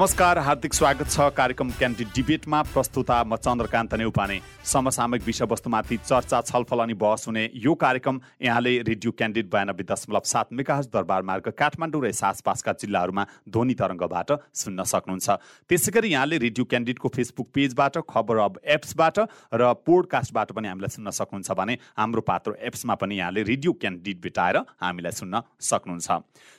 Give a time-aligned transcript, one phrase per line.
[0.00, 6.80] नमस्कार हार्दिक स्वागत छ कार्यक्रम क्यान्डी डिबेटमा। प्रस्तुता म चन्द्रकान्त नेउपाने। समसामयिक विषयवस्तुमाथि चर्चा छलफल
[6.80, 12.00] अनि बहस हुने यो कार्यक्रम यहाँले रेडियो क्यान्डिड बयानब्बे दशमलव सात मेगाहज दरबार मार्ग काठमाडौँ
[12.00, 15.28] र यस आसपासका जिल्लाहरूमा ध्वनि तरङ्गबाट सुन्न सक्नुहुन्छ।
[15.68, 19.18] त्यसै गरी यहाँले रेडियो क्यान्डिडको फेसबुक पेजबाट खबर अब एप्सबाट
[19.52, 24.56] र पोडकास्टबाट पनि हामीलाई सुन्न सक्नुहुन्छ भने हाम्रो पात्रो एप्समा पनि यहाँले रेडियो क्यान्डिड भेटाएर
[24.80, 26.08] हामीलाई सुन्न सक्नुहुन्छ।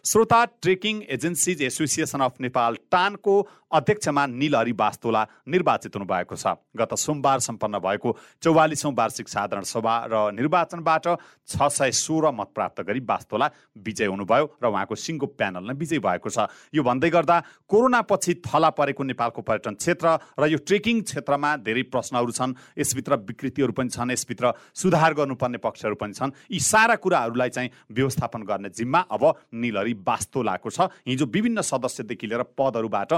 [0.05, 2.77] श्रोता trekking agencies association of Nepal
[3.31, 8.09] TAAN को अध्यक्षमा निलहरी बास्तोला निर्वाचित हुनुभएको छ। गत सोमबार सम्पन्न भएको
[8.43, 11.05] चौवालिसौँ वार्षिक साधारण सभा र निर्वाचनबाट
[11.47, 15.99] छ सय सोह्र मत प्राप्त गरी बास्तोला विजय हुनुभयो र उहाँको सिङ्गो प्यानल नै विजय
[15.99, 17.37] भएको छ। यो भन्दै गर्दा
[17.69, 20.07] कोरोना पछि थला परेको नेपालको पर्यटन क्षेत्र
[20.39, 25.95] र यो ट्रेकिङ क्षेत्रमा धेरै प्रश्नहरू छन्। यसभित्र विकृतिहरू पनि छन् यसभित्र सुधार गर्नुपर्ने पक्षहरू
[25.95, 31.61] पनि छन्। यी सारा कुराहरूलाई चाहिँ व्यवस्थापन गर्ने जिम्मा अब निलहरी बास्तोलाको छ। हिजो विभिन्न
[31.61, 33.11] सदस्यदेखि लिएर पदहरूबाट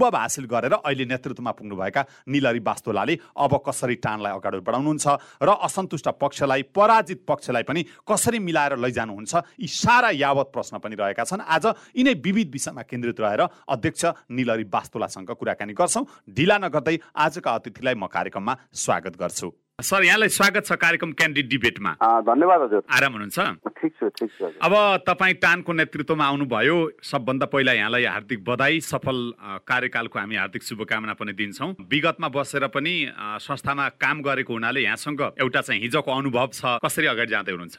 [0.00, 5.06] अनुभव हासिल गरेर अहिले नेतृत्वमा पुग्नुभएका निलरी बास्तोलाले अब कसरी टानलाई अगाडि बढाउनुहुन्छ
[5.44, 11.24] र असन्तुष्ट पक्षलाई पराजित पक्षलाई पनि कसरी मिलाएर लैजानुहुन्छ यी सारा यावत प्रश्न पनि रहेका
[11.24, 17.50] छन्। आज यिनै विविध विषयमा केन्द्रित रहेर अध्यक्ष निलरी बास्तोलासँग कुराकानी गर्छौँ। ढिला नगर्दै आजका
[17.52, 21.92] अतिथिलाई म कार्यक्रममा स्वागत गर्छु। सर यहाँलाई स्वागत छ कार्यक्रम क्यान्डिड डिबेटमा।
[22.28, 23.38] धन्यवाद हजुर। आराम हुनुहुन्छ?
[23.80, 24.74] ठिक छु ठिक छु अब
[25.08, 29.18] तपाईँ टानको नेतृत्वमा आउनुभयो सबभन्दा पहिला यहाँलाई हार्दिक बधाई सफल
[29.64, 32.94] कार्यकालको हामी हार्दिक शुभकामना पनि दिन्छौँ। विगतमा बसेर पनि
[33.40, 37.76] संस्थामा काम गरेको हुनाले यहाँसँग एउटा चाहिँ हिजोको अनुभव छ कसरी अगाडि जाँदै हुनुहुन्छ?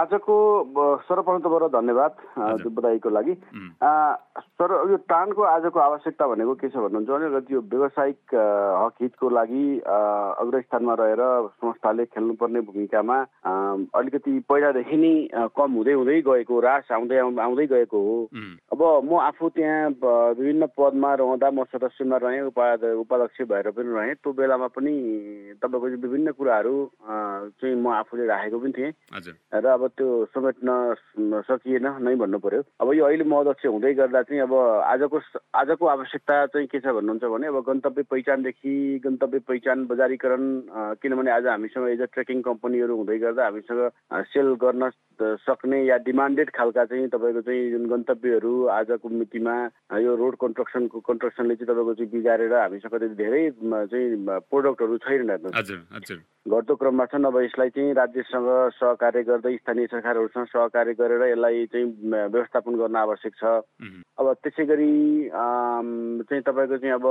[0.00, 0.34] आजको
[1.08, 2.12] सर्वप्रथम धन्यवाद
[2.72, 3.34] बधाईको लागि।
[4.60, 9.64] तर यो टानको आजको आवश्यकता भनेको के छ भन्नुहुन्छ भने यो व्यावसायिक हक हितको लागि
[9.84, 11.22] अग्रस्थानमा रहेर
[11.60, 13.16] संस्थाले खेल्नुपर्ने भूमिकामा
[13.96, 15.12] अलिकति पहिलादेखि नै
[15.56, 18.16] कम हुँदै हुँदै गएको रास आउँदै आउँदै गएको हो।
[18.72, 19.90] अब म आफू त्यहाँ
[20.38, 24.94] विभिन्न पदमा रहँदा म सदस्यमा रहेँ उपाध्यक्ष भएर पनि रहेँ त्यो बेलामा पनि
[25.60, 26.74] तपाईँको विभिन्न कुराहरू
[27.60, 28.92] चाहिँ म आफूले राखेको पनि थिएँ।
[29.52, 30.68] र अब त्यो समेट्न
[31.48, 35.18] सकिएन नै भन्नु पर्यो। अब यो अहिले म अध्यक्ष हुँदै गर्दा चाहिँ अब आजको
[35.54, 38.74] आजको आवश्यकता चाहिँ के छ भन्नुहुन्छ भने अब गन्तव्य पहिचानदेखि
[39.04, 40.44] गन्तव्य पहिचान बजारीकरण
[41.02, 43.82] किनभने आज हामीसँग एज अ ट्रेकिङ कम्पनीहरू हुँदै गर्दा हामीसँग
[44.32, 44.90] सेल गर्न
[45.44, 49.56] सक्ने या डिमान्डेड खालका चाहिँ तपाईँको चाहिँ जुन गन्तव्यहरू आजको मितिमा
[50.00, 55.36] यो रोड कन्स्ट्रक्सनको कन्स्ट्रक्सनले चाहिँ तपाईँको चाहिँ बिगारेर हामीसँग धेरै चाहिँ प्रोडक्टहरू छैन
[56.40, 61.86] घट्दो क्रममा छन् अब यसलाई चाहिँ राज्यसँग सहकार्य गर्दै स्थानीय सरकारहरूसँग सहकार्य गरेर यसलाई चाहिँ
[62.30, 63.44] व्यवस्थापन गर्न आवश्यक छ।
[64.18, 64.92] अब त्यसै गरी
[65.30, 67.06] चाहिँ तपाईँको चाहिँ अब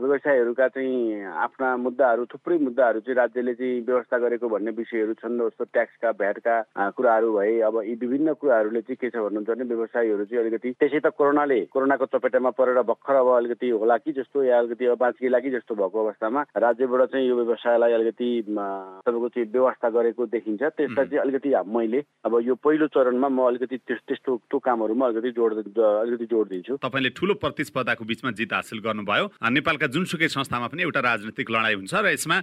[0.00, 5.64] व्यवसायहरूका चाहिँ आफ्ना मुद्दाहरू थुप्रै मुद्दाहरू चाहिँ राज्यले चाहिँ व्यवस्था गरेको भन्ने विषयहरू छन् जस्तो
[5.64, 10.44] ट्याक्सका भ्याटका कुराहरू भए अब यी विभिन्न कुराहरूले चाहिँ के छ भन्नुहुन्छ भने व्यवसायीहरू चाहिँ
[10.44, 14.86] अलिकति त्यसै त कोरोनाले कोरोनाको चपेटामा परेर भर्खर अब अलिकति होला कि जस्तो या अलिकति
[14.86, 20.26] अब बाँचिएला कि जस्तो भएको अवस्थामा राज्यबाट चाहिँ यो व्यवसायलाई अलिकति तपाईँको चाहिँ व्यवस्था गरेको
[20.26, 25.30] देखिन्छ। त्यसलाई चाहिँ अलिकति मैले अब यो पहिलो चरणमा म अलिकति त्यस्तो त्यो कामहरूमा अलिकति
[25.32, 30.82] जोड अलिकति जोड दिन्छु। तपाईँले ठुलो प्रतिस्पर्धाको बिचमा जित हासिल गर्नुभयो। नेपालका जुनसुकै संस्थामा पनि
[30.82, 32.38] एउटा राजनैतिक लडाइँ हुन्छ र यसमा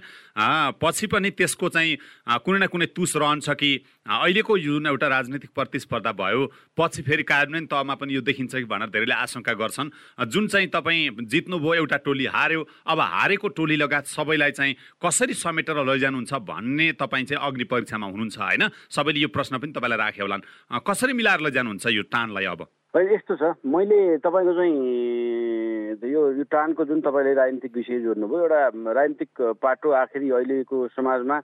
[0.82, 1.96] पछि पनि त्यसको चाहिँ
[2.44, 3.70] कुनै न कुनै तुस रहन्छ कि
[4.08, 6.40] अहिलेको जुन एउटा राजनीतिक प्रतिस्पर्धा भयो
[6.76, 9.90] पछि फेरि कार्यान्वयन तहमा पनि यो देखिन्छ कि भनेर धेरैले आशंका गर्छन्।
[10.26, 15.84] जुन चाहिँ तपाईँ जित्नुभयो एउटा टोली हार्यो अब हारेको टोली लगायत सबैलाई चाहिँ कसरी समेटेर
[15.86, 18.68] लैजानुहुन्छ भन्ने तपाईँ चाहिँ अग्नि परीक्षामा हुनुहुन्छ होइन?
[18.90, 20.42] सबैले यो प्रश्न पनि तपाईँलाई राखे होलान्।
[20.82, 22.66] कसरी मिलाएर लैजानुहुन्छ यो टानलाई अब?
[22.98, 28.60] यस्तो छ। मैले तपाईँको चाहिँ यो यो टानको जुन तपाईँले राजनीतिक विषय जोड्नुभयो एउटा
[28.90, 29.30] राजनीतिक
[29.62, 31.36] पाटो आखिरी अहिलेको समाजमा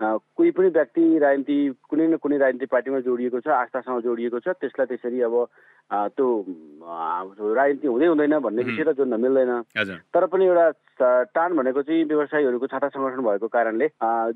[0.00, 1.56] कोही पनि व्यक्ति राजनीति
[1.90, 5.34] कुनै न कुनै राजनीतिक पार्टीमा जोडिएको छ आस्थासँग जोडिएको छ त्यसलाई त्यसरी अब
[6.16, 6.26] त्यो
[7.54, 9.52] राजनीति हुँदै हुँदैन भन्ने विषय त जोड्न मिल्दैन।
[10.14, 10.70] तर पनि एउटा
[11.34, 13.88] टान भनेको चाहिँ व्यवसायीहरूको छाता सङ्गठन भएको कारणले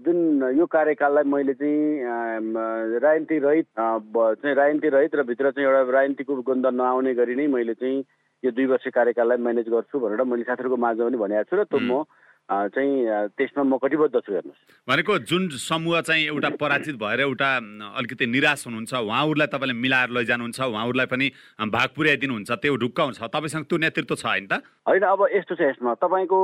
[0.04, 0.19] जुन
[0.58, 6.66] यो कार्यकाललाई मैले चाहिँ राजनीति रहित चाहिँ राजनीति रहित र भित्र चाहिँ एउटा राजनीतिको गन्ध
[6.66, 8.04] नआउने गरी नै मैले चाहिँ
[8.44, 11.80] यो दुई वर्ष कार्यकाललाई म्यानेज गर्छु भनेर मैले साथीहरूको माझमा पनि भनेको छु र त्यो
[11.80, 12.04] म
[12.48, 17.50] चाहिँ त्यसमा म कटिबद्ध छु हेर्नुहोस्। भनेको जुन समूह चाहिँ एउटा पराजित भएर एउटा
[17.98, 21.26] अलिकति निराश हुनुहुन्छ उहाँहरूलाई तपाईँले मिलाएर लैजानुहुन्छ उहाँहरूलाई पनि
[21.66, 24.62] भाग पुर्याइदिनुहुन्छ त्यो ढुक्क हुन्छ। तपाईँसँग त्यो नेतृत्व छ होइन त?
[24.87, 26.38] होइन अब यस्तो छ यसमा। तपाईँको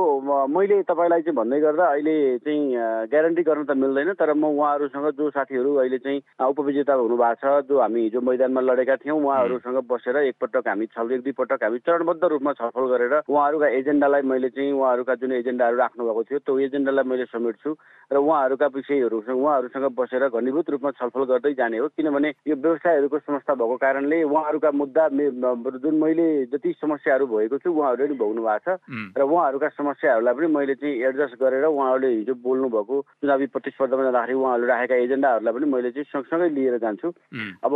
[0.51, 5.29] मैले तपाईँलाई चाहिँ भन्दै गर्दा अहिले चाहिँ ग्यारेन्टी गर्न त मिल्दैन तर म उहाँहरूसँग जो
[5.31, 10.67] साथीहरू अहिले चाहिँ उपविजेता हुनुभएको छ जो हामी हिजो मैदानमा लडेका थियौँ उहाँहरूसँग बसेर एकपटक
[10.67, 15.31] हामी छ एक दुईपटक हामी चरणबद्ध रूपमा छलफल गरेर उहाँहरूका एजेन्डालाई मैले चाहिँ उहाँहरूका जुन
[15.39, 17.71] एजेन्डाहरू राख्नुभएको थियो त्यो एजेन्डालाई मैले समेट्छु
[18.11, 23.55] र उहाँहरूका विषयहरूसँग उहाँहरूसँग बसेर घनीभूत रूपमा छलफल गर्दै जाने हो। किनभने यो व्यवसायहरूको समस्या
[23.55, 28.77] भएको कारणले उहाँहरूका मुद्दा जुन मैले जति समस्याहरू भएको छु उहाँहरूले पनि भोग्नु भएको छ।
[29.17, 34.37] र उहाँहरूका समस्याहरूलाई पनि मैले चाहिँ एडजस्ट गरेर उहाँहरूले हिजो बोल्नु भएको चुनावी प्रतिस्पर्धामा जाँदाखेरि
[34.37, 37.09] उहाँहरूले राखेका एजेन्डाहरूलाई पनि मैले चाहिँ सँगसँगै लिएर जान्छु।
[37.65, 37.73] अब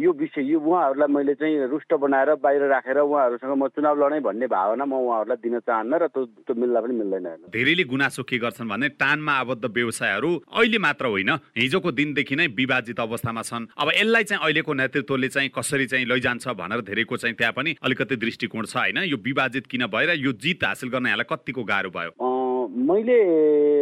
[0.00, 4.46] यो विषय यो उहाँहरूलाई मैले चाहिँ रुष्ट बनाएर बाहिर राखेर उहाँहरूसँग म चुनाव लडै भन्ने
[4.48, 7.26] भावना म उहाँहरूलाई दिन चाहन्न र त्यो त्यो मिल्दा पनि मिल्दैन
[7.58, 13.00] धेरैले गुनासो के गर्छन् भने टानमा आबद्ध व्यवसायहरू अहिले मात्र होइन हिजोको दिनदेखि नै विभाजित
[13.00, 17.52] अवस्थामा छन्। अब यसलाई चाहिँ अहिलेको नेतृत्वले चाहिँ कसरी चाहिँ लैजान्छ भनेर धेरैको चाहिँ त्यहाँ
[17.52, 18.98] पनि अलिकति दृष्टिकोण छ होइन?
[19.10, 22.37] यो विभाजित किन भएर यो जित हासिल गर्न यहाँलाई कतिको गाह्रो भयो?
[22.68, 23.16] मैले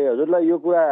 [0.06, 0.84] हजुरलाई यो कुरा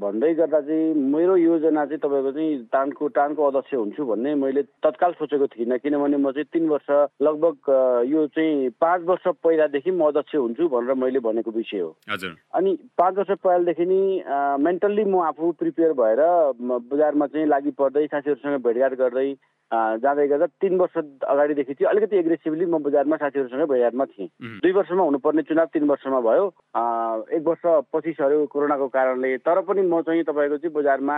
[0.00, 5.12] भन्दै गर्दा चाहिँ मेरो योजना चाहिँ तपाईँको चाहिँ टानको टानको अध्यक्ष हुन्छु भन्ने मैले तत्काल
[5.18, 6.90] सोचेको थिइनँ। किनभने म चाहिँ तिन वर्ष
[7.22, 7.56] लगभग
[8.08, 12.76] यो चाहिँ पाँच वर्ष पहिलादेखि म अध्यक्ष हुन्छु भनेर मैले भनेको विषय हो। हजुर। अनि
[12.98, 14.00] पाँच वर्ष पहिलादेखि नि
[14.64, 16.22] मेन्टल्ली म आफू प्रिपेयर भएर
[16.92, 19.34] बजारमा चाहिँ लागि पर्दै साथीहरूसँग भेटघाट गर्दै
[19.72, 24.28] जाँदै गर्दा तिन वर्ष अगाडिदेखि चाहिँ अलिकति एग्रेसिभली म बजारमा साथीहरूसँग भेटघाटमा थिएँ।
[24.62, 26.46] दुई वर्षमा हुनुपर्ने चुनाव तिन वर्षमा भयो।
[27.30, 31.16] एक वर्ष पछि सर्यो कोरोनाको कारणले। तर पनि म चाहिँ तपाईँको चाहिँ बजारमा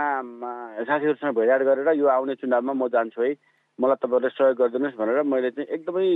[0.84, 3.34] साथीहरूसँग भेटघाट गरेर यो आउने चुनावमा म जान्छु है।
[3.78, 6.06] मलाई तपाईँहरूले सहयोग गरिदिनुहोस् भनेर मैले चाहिँ एकदमै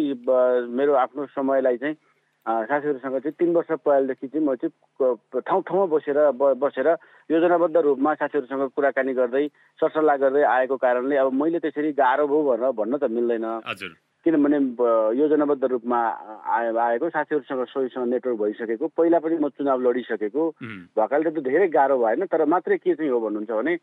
[0.73, 1.95] मेरो आफ्नो समयलाई चाहिँ
[2.47, 6.19] साथीहरूसँग चाहिँ तिन वर्ष पहिलादेखि चाहिँ म चाहिँ ठाउँ ठाउँमा बसेर
[6.57, 6.89] बसेर
[7.31, 9.47] योजनाबद्ध रूपमा साथीहरूसँग कुराकानी गर्दै
[9.81, 13.45] सरसल्लाह गर्दै आएको कारणले अब मैले त्यसरी गाह्रो भयो भनेर भन्न त मिल्दैन।
[14.25, 14.59] किनभने
[15.19, 15.99] योजनाबद्ध रूपमा
[16.57, 20.43] आए आएको साथीहरूसँग सोहीसँग नेटवर्क भइसकेको। पहिला पनि म चुनाव लडिसकेको।
[20.97, 23.77] भएकाले त धेरै गाह्रो भएन तर मात्रै के चाहिँ हो भन्नुहुन्छ भने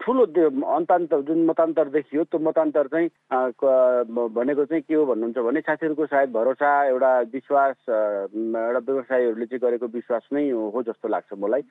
[0.00, 3.08] ठुलो अन्तान्तर जुन मतान्तर देखियो त्यो मतान्तर चाहिँ
[3.50, 9.86] भनेको चाहिँ के हो भन्नुहुन्छ भने साथीहरूको सायद भरोसा एउटा विश्वास एउटा व्यवसायीहरूले चाहिँ गरेको
[9.92, 11.62] विश्वास नै हो जस्तो लाग्छ मलाई।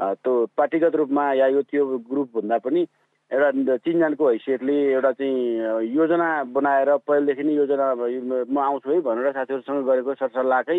[0.00, 2.86] त्यो पार्टीगत रूपमा या यो त्यो ग्रुप भन्दा पनि
[3.30, 7.86] एउटा चिनजानको हैसियतले एउटा चाहिँ योजना बनाएर पहिलेदेखि नै योजना
[8.50, 10.78] म आउँछु है भनेर साथीहरूसँग गरेको सरसल्लाहकै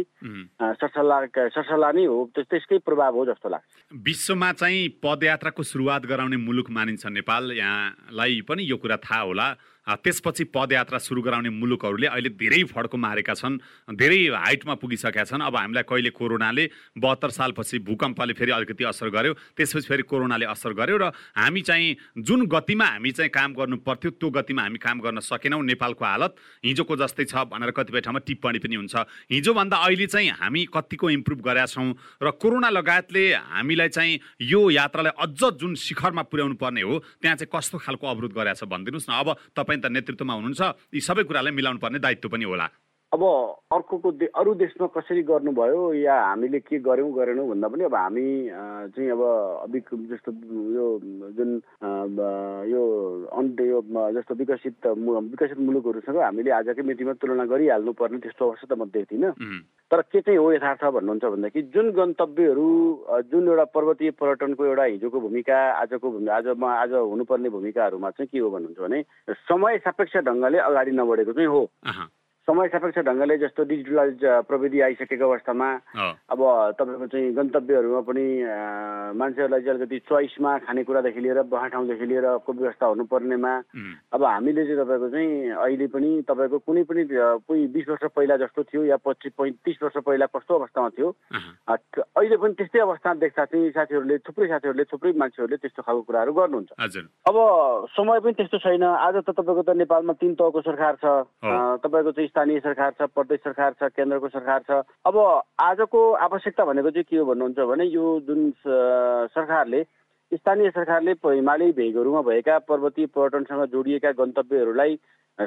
[0.60, 1.20] सरसल्लाह
[1.56, 7.06] सरसल्लाह नै हो त्यसकै प्रभाव हो जस्तो लाग्छ। विश्वमा चाहिँ पदयात्राको सुरुवात गराउने मुलुक मानिन्छ
[7.08, 9.48] नेपाल। यहाँलाई पनि यो कुरा थाहा होला।
[9.88, 13.58] त्यसपछि पदयात्रा सुरु गराउने मुलुकहरूले अहिले धेरै फड्को मारेका छन्
[13.92, 16.66] धेरै हाइटमा पुगिसकेका छन्। अब हामीलाई कहिले कोरोनाले
[16.98, 21.96] बहत्तर सालपछि भूकम्पले फेरि अलिकति असर गर्यो त्यसपछि फेरि कोरोनाले असर गर्यो र हामी चाहिँ
[22.22, 26.36] जुन गतिमा हामी चाहिँ काम गर्नु पर्थ्यो त्यो गतिमा हामी काम गर्न सकेनौँ नेपालको हालत।
[26.66, 28.96] हिजोको जस्तै छ भनेर कतिपय ठाउँमा टिप्पणी पनि हुन्छ।
[29.34, 31.90] हिजोभन्दा अहिले चाहिँ हामी कतिको इम्प्रुभ गरेका छौँ
[32.22, 37.50] र कोरोना लगायतले हामीलाई चाहिँ यो यात्रालाई अझ जुन शिखरमा पुर्याउनु पर्ने हो त्यहाँ चाहिँ
[37.50, 41.80] कस्तो खालको अवरोध गरेछ भनिदिनुहोस् न। अब तपाईँ त नेतृत्वमा हुनुहुन्छ। यी सबै कुरालाई मिलाउनु
[41.80, 42.68] पर्ने दायित्व पनि होला।
[43.12, 43.24] अब
[43.76, 45.82] अर्कोको दे अरू देशमा कसरी गर्नुभयो?
[45.94, 48.24] या हामीले के गऱ्यौँ गरेनौँ भन्दा पनि अब हामी
[48.96, 49.22] चाहिँ अब
[49.68, 50.32] अभिक जस्तो
[50.72, 50.86] यो
[51.36, 51.52] जुन
[52.72, 52.84] यो
[53.36, 53.82] अन्त यो
[54.16, 59.36] जस्तो विकसित विकसित मुलुकहरूसँग हामीले आजकै मितिमा तुलना गरिहाल्नु पर्ने त्यस्तो अवस्था त म देख्दिनँ।
[59.92, 62.68] तर के चाहिँ हो यथार्थ भन्नुहुन्छ भन्दाखेरि जुन गन्तव्यहरू
[63.28, 68.50] जुन एउटा पर्वतीय पर्यटनको एउटा हिजोको भूमिका आजको आजमा आज हुनुपर्ने भूमिकाहरूमा चाहिँ के हो
[68.56, 69.04] भन्नुहुन्छ भने
[69.52, 71.68] समय सापेक्ष ढङ्गले अगाडि नबढेको चाहिँ हो।
[72.52, 75.68] समय सापेक्ष ढङ्गले जस्तो डिजिटलाइज प्रविधि आइसकेको अवस्थामा
[76.28, 76.42] अब
[76.80, 78.26] तपाईँको चाहिँ गन्तव्यहरूमा पनि
[79.16, 83.54] मान्छेहरूलाई चाहिँ अलिकति चोइसमा खानेकुरादेखि लिएर बहा ठाउँदेखि लिएर को व्यवस्था हुनुपर्नेमा
[84.12, 85.32] अब हामीले चाहिँ तपाईँको चाहिँ
[85.64, 87.08] अहिले पनि तपाईँको कुनै पनि
[87.48, 91.16] कोही बिस वर्ष पहिला जस्तो थियो या पच्चिस पैँतिस वर्ष पहिला कस्तो अवस्थामा थियो
[91.72, 96.70] अहिले पनि त्यस्तै अवस्था देख्दा चाहिँ साथीहरूले थुप्रै साथीहरूले थुप्रै मान्छेहरूले त्यस्तो खालको कुराहरू गर्नुहुन्छ।
[97.30, 97.36] अब
[97.96, 101.06] समय पनि त्यस्तो छैन। आज त तपाईँको त नेपालमा तिन तहको सरकार छ।
[101.80, 105.18] तपाईँको चाहिँ स्थानीय सरकार छ प्रदेश सरकार छ केन्द्रको सरकार छ। अब
[105.62, 109.84] आजको आवश्यकता भनेको चाहिँ के हो भन्नुहुन्छ भने यो जुन सरकारले
[110.32, 114.98] स्थानीय सरकारले हिमाली भेगहरूमा भएका पर्वतीय पर्यटनसँग जोडिएका गन्तव्यहरूलाई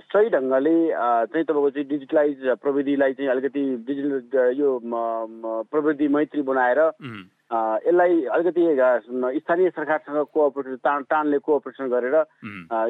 [0.06, 4.70] सही ढङ्गले चाहिँ तपाईँको चाहिँ डिजिटलाइज प्रविधिलाई चाहिँ अलिकति डिजिटल यो
[5.74, 6.80] प्रविधि मैत्री बनाएर
[7.50, 8.62] यसलाई अलिकति
[9.40, 12.16] स्थानीय सरकारसँग कोअपरेसन टान टानले कोअपरेसन गरेर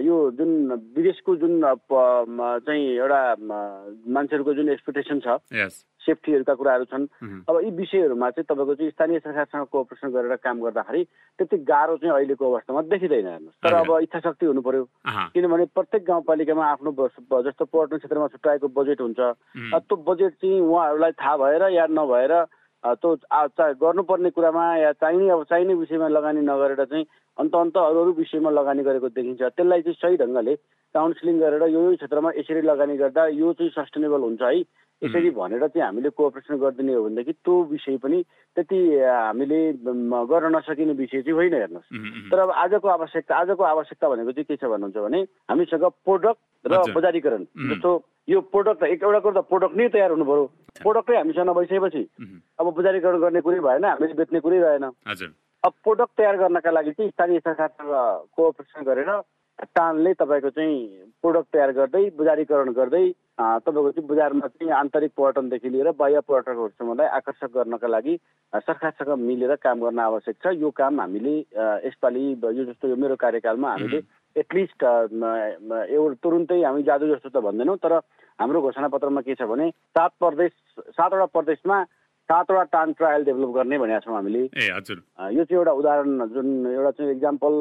[0.00, 0.50] यो जुन
[0.96, 5.68] विदेशको जुन चाहिँ एउटा मान्छेहरूको जुन एक्सपेक्टेसन छ
[6.04, 7.06] सेफ्टीहरूका कुराहरू छन्।
[7.48, 11.02] अब यी विषयहरूमा चाहिँ तपाईँको चाहिँ स्थानीय सरकारसँग कोअपरेसन गरेर काम गर्दाखेरि
[11.38, 14.84] त्यति गाह्रो चाहिँ अहिलेको अवस्थामा देखिँदैन हेर्नुहोस्। तर अब इच्छा शक्ति हुनु पर्यो।
[15.32, 16.90] किनभने प्रत्येक गाउँपालिकामा आफ्नो
[17.42, 19.20] जस्तो पर्यटन क्षेत्रमा छुट्याएको बजेट हुन्छ।
[19.88, 22.32] त्यो बजेट चाहिँ उहाँहरूलाई थाहा भएर या नभएर
[22.84, 23.14] त्यो
[23.80, 27.06] गर्नुपर्ने कुरामा या चाहिने अब चाहिने विषयमा लगानी नगरेर चाहिँ
[27.38, 30.54] अन्त अन्त अरू अरू विषयमा लगानी गरेको देखिन्छ। त्यसलाई चाहिँ सही ढङ्गले
[30.94, 34.62] काउन्सिलिङ गरेर यो यो क्षेत्रमा यसरी लगानी गर्दा यो चाहिँ सस्टेनेबल हुन्छ है।
[35.04, 38.18] यसरी भनेर चाहिँ हामीले कोअपरेसन गरिदिने हो भनेदेखि त्यो विषय पनि
[38.56, 44.32] त्यति हामीले गर्न नसकिने विषय चाहिँ होइन हेर्नुहोस्। तर अब आजको आवश्यकता आजको आवश्यकता भनेको
[44.32, 45.20] चाहिँ के छ भन्नुहुन्छ भने
[45.50, 47.90] हामीसँग प्रोडक्ट र बजारीकरण। जस्तो
[48.28, 50.44] यो प्रोडक्ट एक एउटा कुरो त प्रोडक्ट नै तयार हुनु पऱ्यो
[50.80, 52.02] प्रोडक्टै हामीसँग नभइसकेपछि
[52.58, 54.84] अब बजारीकरण गर्ने कुरै भएन हामीले बेच्ने कुरै रहेन।
[55.64, 57.92] अब प्रोडक्ट तयार गर्नका लागि चाहिँ स्थानीय सरकारसँग
[58.32, 59.10] कोअपरेसन गरेर
[59.62, 60.78] टानले तपाईँको चाहिँ
[61.22, 63.04] प्रोडक्ट तयार गर्दै बजारीकरण गर्दै
[63.38, 68.14] तपाईँको चाहिँ बजारमा चाहिँ आन्तरिक पर्यटनदेखि लिएर बाह्य पर्यटकहरूसम्मलाई आकर्षक गर्नका लागि
[68.52, 71.38] सरकारसँग मिलेर काम गर्न आवश्यक छ। यो काम हामीले
[71.86, 74.02] यसपालि यो जस्तो यो मेरो कार्यकालमा हामीले
[74.36, 77.94] एटलिस्ट एउटा तुरुन्तै हामी जादु जस्तो त भन्दैनौँ तर
[78.38, 80.52] हाम्रो घोषणापत्रमा के छ भने सात प्रदेश
[80.90, 81.78] सातवटा प्रदेशमा
[82.24, 84.98] सातवटा टान ट्रायल डेभलप गर्ने भनेका छौँ हामीले। ए हजुर।
[85.32, 87.54] यो चाहिँ एउटा उदाहरण जुन एउटा चाहिँ इक्जाम्पल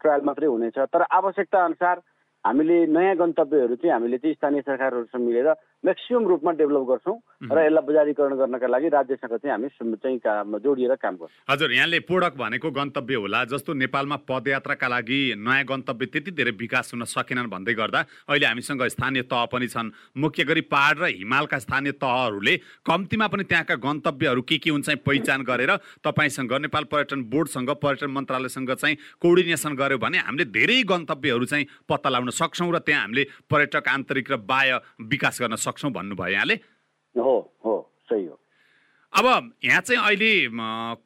[0.00, 2.00] ट्रायल मात्रै हुनेछ। तर आवश्यकता अनुसार
[2.44, 5.48] हामीले नयाँ गन्तव्यहरू चाहिँ हामीले चाहिँ स्थानीय सरकारहरूसँग मिलेर
[5.84, 9.68] म्याक्सिमम् रूपमा डेभलप गर्छौँ र यसलाई बजारीकरण गर्नका लागि राज्यसँग चाहिँ हामी
[10.02, 10.18] चाहिँ
[10.58, 16.06] जोडिएर काम गर्छौँ। हजुर यहाँले पोडक भनेको गन्तव्य होला जस्तो नेपालमा पदयात्राका लागि नयाँ गन्तव्य
[16.06, 20.60] त्यति धेरै विकास हुन सकेनन् भन्दै गर्दा अहिले हामीसँग स्थानीय तह पनि छन्। मुख्य गरी
[20.66, 26.52] पहाड र हिमालका स्थानीय तहहरूले कम्तीमा पनि त्यहाँका गन्तव्यहरू के के हुन्छ पहिचान गरेर तपाईँसँग
[26.66, 32.34] नेपाल पर्यटन बोर्डसँग पर्यटन मन्त्रालयसँग चाहिँ कोर्डिनेसन गर्यो भने हामीले धेरै गन्तव्यहरू चाहिँ पत्ता लगाउन
[32.34, 36.54] सक्छौँ र त्यहाँ हामीले पर्यटक आन्तरिक र बाह्य विकास गर्न सक्छौँ। भन्नुभयो यहाँले?
[37.14, 37.74] हो हो
[38.10, 38.38] सही हो।
[39.12, 39.26] अब
[39.64, 40.32] यहाँ चाहिँ अहिले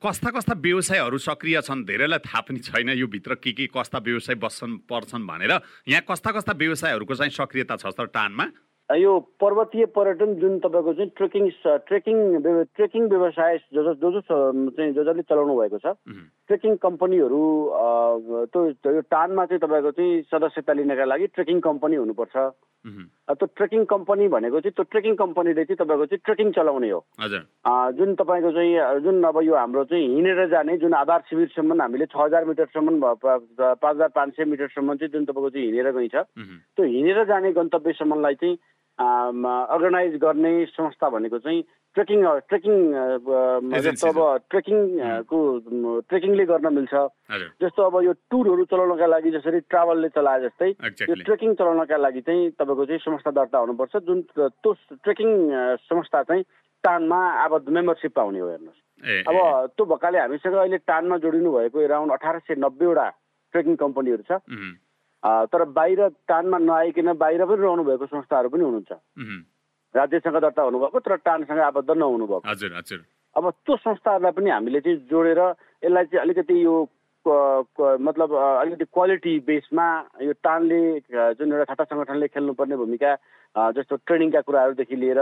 [0.02, 4.36] कस्ता कस्ता व्यवसायहरू सक्रिय छन् धेरैलाई थाहा पनि छैन यो भित्र के के कस्ता व्यवसाय
[4.42, 5.52] बस्छन् पर्छन् भनेर।
[5.86, 8.46] यहाँ कस्ता कस्ता व्यवसायहरूको चाहिँ सक्रियता छ त टानमा?
[8.90, 11.48] यो पर्वतीय पर्यटन जुन तपाईँको चाहिँ ट्रेकिङ
[11.88, 12.16] ट्रेकिङ
[12.76, 15.96] ट्रेकिङ व्यवसाय जो जो जो चाहिँ जो जसले चलाउनु भएको छ।
[16.50, 17.40] ट्रेकिङ कम्पनीहरू
[18.52, 22.36] त्यो यो टानमा चाहिँ तपाईँको चाहिँ सदस्यता लिनका लागि ट्रेकिङ कम्पनी हुनुपर्छ।
[22.86, 27.00] त्यो ट्रेकिङ कम्पनी भनेको चाहिँ त्यो ट्रेकिङ कम्पनीले चाहिँ तपाईँको चाहिँ ट्रेकिङ चलाउने हो।
[27.92, 32.16] जुन तपाईँको चाहिँ जुन अब यो हाम्रो चाहिँ हिँडेर जाने जुन आधार शिविरसम्म हामीले छ
[32.16, 36.14] हजार मिटरसम्म पाँच हजार पाँच सय मिटरसम्म चाहिँ जुन तपाईँको चाहिँ हिँडेर गइन्छ
[36.74, 38.58] त्यो हिँडेर जाने गन्तव्यसम्मलाई चाहिँ
[38.98, 41.62] अर्गनाइज गर्ने संस्था भनेको चाहिँ
[41.94, 42.18] ट्रेकिङ
[42.48, 42.76] ट्रेकिङ
[43.84, 44.18] जस्तो अब
[44.50, 45.38] ट्रेकिङको
[46.08, 46.94] ट्रेकिङले गर्न मिल्छ।
[47.62, 50.68] जस्तो अब यो टुरहरू चलाउनका लागि जसरी ट्राभलले चलाए जस्तै
[51.08, 54.72] यो ट्रेकिङ चलाउनका लागि चाहिँ तपाईँको चाहिँ संस्था दर्ता हुनुपर्छ। जुन त्यो
[55.04, 55.28] ट्रेकिङ
[55.84, 56.44] संस्था चाहिँ
[56.84, 58.80] टानमा अब मेम्बरसिप पाउने हो हेर्नुहोस्।
[59.28, 59.36] अब
[59.76, 63.08] त्यो भएकाले हामीसँग अहिले टानमा जोडिनु भएको एराउन्ड अठार सय नब्बेवटा
[63.52, 64.40] ट्रेकिङ कम्पनीहरू छ।
[65.52, 68.92] तर बाहिर टानमा नआइकन बाहिर पनि रहनु भएको संस्थाहरू पनि हुनुहुन्छ।
[69.94, 73.00] राज्यसँग दर्ता हुनुभएको तर टानसँग आबद्ध नहुनुभएको। हजुर हजुर।
[73.36, 75.40] अब त्यो संस्थाहरूलाई पनि हामीले चाहिँ जोडेर
[75.82, 76.74] यसलाई चाहिँ अलिकति यो
[77.26, 79.86] मतलब अलिकति क्वालिटी बेसमा
[80.22, 80.80] यो टानले
[81.34, 83.14] जुन एउटा छाता सङ्गठनले खेल्नुपर्ने भूमिका
[83.72, 85.20] जस्तो ट्रेनिङका कुराहरूदेखि लिएर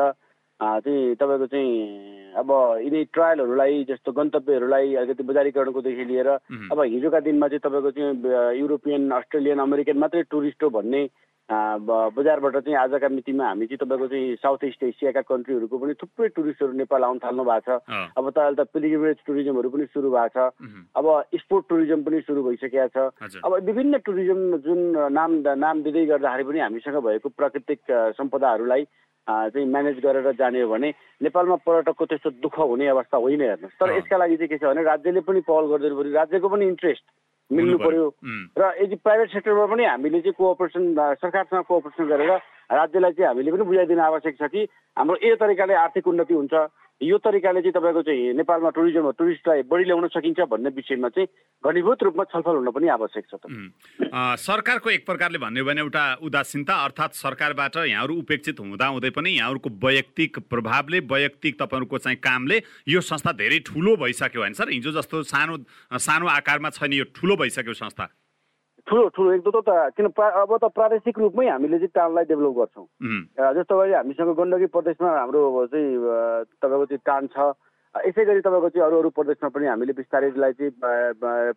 [0.61, 2.51] चाहिँ तपाईँको चाहिँ अब
[2.81, 9.59] यिनी ट्रायलहरूलाई जस्तो गन्तव्यहरूलाई अलिकति बजारीकरणकोदेखि लिएर अब हिजोका दिनमा चाहिँ तपाईँको चाहिँ युरोपियन अस्ट्रेलियन
[9.59, 11.03] अमेरिकन मात्रै टुरिस्ट हो भन्ने
[11.51, 16.73] बजारबाट चाहिँ आजका मितिमा हामी चाहिँ तपाईँको चाहिँ साउथ इस्ट एसियाका कन्ट्रीहरूको पनि थुप्रै टुरिस्टहरू
[16.79, 20.55] नेपाल आउनु थाल्नु भएको छ। अब त अहिले त पिलिग्रिमेज टुरिज्महरू पनि सुरु भएको छ।
[20.95, 24.81] अब स्पोर्ट टुरिज्म पनि सुरु भइसकेको छ। अब विभिन्न टुरिज्म जुन
[25.11, 27.81] नाम नाम दिँदै गर्दाखेरि पनि हामीसँग भएको प्राकृतिक
[28.15, 28.85] सम्पदाहरूलाई
[29.27, 30.89] चाहिँ म्यानेज गरेर जाने हो भने
[31.23, 34.83] नेपालमा पर्यटकको त्यस्तो दुःख हुने अवस्था होइन हेर्नुहोस्। तर यसका लागि चाहिँ के छ भने
[34.83, 37.05] राज्यले पनि पहल गरिदिनु पऱ्यो राज्यको पनि इन्ट्रेस्ट
[37.53, 38.07] मिल्नु पर्यो।
[38.59, 40.85] र यदि प्राइभेट सेक्टरमा पनि हामीले चाहिँ कोअपरेसन
[41.19, 42.31] सरकारसँग कोअपरेसन गरेर
[42.73, 44.61] राज्यलाई चाहिँ हामीले पनि बुझाइदिनु आवश्यक छ कि
[44.99, 46.55] हाम्रो यो तरिकाले आर्थिक उन्नति हुन्छ।
[47.03, 51.29] यो तरिकाले चाहिँ तपाईँको चाहिँ नेपालमा टुरिज्म टुरिस्टलाई बढी ल्याउन सकिन्छ भन्ने विषयमा चाहिँ
[51.65, 53.41] घनीभूत रूपमा छलफल हुन पनि आवश्यक छ
[54.45, 59.71] सरकारको एक प्रकारले भन्यो भने एउटा उदासीनता अर्थात् सरकारबाट यहाँहरू उपेक्षित हुँदा हुँदै पनि यहाँहरूको
[59.87, 64.69] वैयक्तिक प्रभावले वैयक्तिक तपाईँहरूको चाहिँ कामले यो संस्था धेरै ठुलो भइसक्यो होइन सर?
[64.69, 65.57] हिजो जस्तो सानो
[65.99, 68.05] सानो आकारमा छैन यो ठुलो भइसक्यो संस्था।
[68.89, 72.87] ठुलो ठुलो एक दुईवटा त किन अब त प्रादेशिक रूपमै हामीले चाहिँ टानलाई डेभलप गर्छौँ।
[73.57, 75.91] जस्तो गरी हामीसँग गण्डकी प्रदेशमा हाम्रो चाहिँ
[76.63, 77.53] तपाईँको चाहिँ टान छ।
[78.07, 80.73] यसै गरी तपाईँको चाहिँ अरू अरू प्रदेशमा पनि हामीले बिस्तारैलाई चाहिँ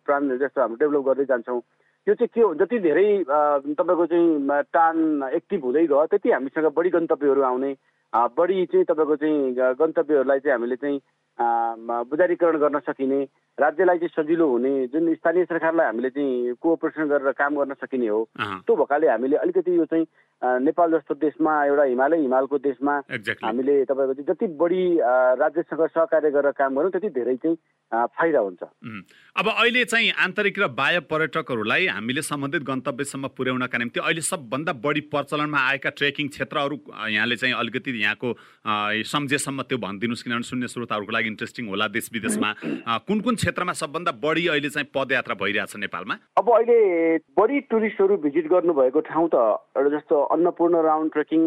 [0.04, 1.60] प्राण जस्तो हाम्रो डेभलप गर्दै जान्छौँ।
[2.06, 4.96] यो चाहिँ के हो जति धेरै तपाईँको चाहिँ टान
[5.32, 7.72] एक्टिभ हुँदै गयो त्यति हामीसँग बढी गन्तव्यहरू आउने।
[8.12, 11.00] बढी चाहिँ तपाईँको चाहिँ गन्तव्यहरूलाई चाहिँ हामीले चाहिँ
[11.38, 13.22] बजारीकरण गर्न सकिने
[13.58, 18.22] राज्यलाई चाहिँ सजिलो हुने जुन स्थानीय सरकारलाई हामीले चाहिँ कोअपरेसन गरेर काम गर्न सकिने हो
[18.38, 20.06] त्यो भएकाले हामीले अलिकति यो चाहिँ
[20.44, 22.94] नेपाल जस्तो देशमा एउटा हिमालय हिमालको देशमा
[23.44, 24.84] हामीले तपाईँको जति बढी
[25.40, 27.56] राज्यसँग सहकार्य गरेर काम गरौँ त्यति धेरै चाहिँ
[27.92, 28.62] फाइदा हुन्छ।
[29.36, 35.00] अब अहिले चाहिँ आन्तरिक र बाह्य पर्यटकहरूलाई हामीले सम्बन्धित गन्तव्यसम्म पुर्याउनका निम्ति अहिले सबभन्दा बढी
[35.08, 36.76] प्रचलनमा आएका ट्रेकिङ क्षेत्रहरू
[37.08, 38.28] यहाँले चाहिँ अलिकति यहाँको
[39.06, 42.52] सम्झेसम्म त्यो भनिदिनुहोस् किनभने शून्य श्रोताहरूको लागि इन्ट्रेस्टिङ होला देश विदेशमा।
[43.06, 46.14] कुन कुन क्षेत्रमा सबभन्दा बढी अहिले चाहिँ पदयात्रा भइरहेछ नेपालमा?
[46.36, 46.78] अब अहिले
[47.38, 49.36] बढी टुरिस्टहरू भिजिट गर्नुभएको ठाउँ त
[49.76, 51.46] एउटा जस्तो Annapurna round trekking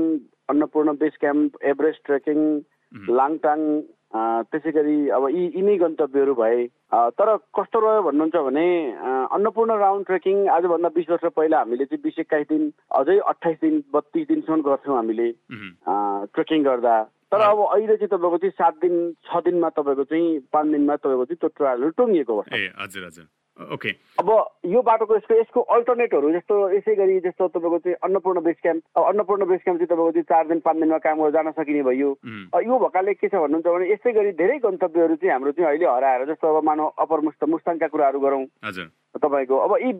[0.49, 2.41] Annapurna base camp Everest trekking
[3.19, 3.63] Langtang
[4.51, 6.59] त्यसै गरी अब यी यिनै गन्तव्यहरू भए
[7.19, 8.67] तर कस्तो रह्यो भन्नुहुन्छ भने
[9.37, 12.63] अन्नपूर्ण राउन्ड ट्रेकिङ आजभन्दा बिस वर्ष पहिला हामीले चाहिँ बिस एक्काइस दिन
[12.99, 15.27] अझै अठाइस दिन बत्तिस दिनसम्म गर्थ्यौँ हामीले
[16.37, 16.95] ट्रेकिङ गर्दा।
[17.31, 18.95] तर अब अहिले चाहिँ तपाईँको चाहिँ सात दिन
[19.27, 22.55] छ दिनमा तपाईँको चाहिँ पाँच दिनमा तपाईँको चाहिँ त्यो ट्रायलहरू टुङ्गिएको अवस्था।
[23.73, 24.29] ओके अब
[24.65, 29.03] यो बाटोको यसको यसको अल्टरनेटहरू जस्तो यसै गरी जस्तो तपाईँको चाहिँ अन्नपूर्ण बेस क्याम्प अब
[29.03, 32.09] अन्नपूर्ण बेस क्याम्प चाहिँ तपाईँको चाहिँ चार दिन पाँच दिनमा काम गरेर जान सकिने भयो।
[32.61, 36.25] यो भएकाले के छ भन्नुहुन्छ भने यसै गरी धेरै गन्तव्यहरू चाहिँ हाम्रो चाहिँ अहिले हराएर
[36.29, 38.45] जस्तो अब मानव अपर मुस्त मुस्ताङका कुराहरू गरौँ।
[39.17, 39.91] तपाईँको अब यी